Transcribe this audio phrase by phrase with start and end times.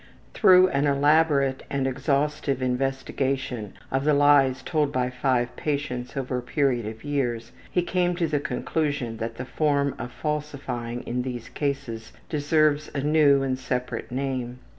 [0.33, 6.41] Through an elaborate and exhaustive investigation of the lies told by five patients over a
[6.41, 11.49] period of years, he came to the conclusion that the form of falsifying in these
[11.49, 14.57] cases deserves a new and separate name.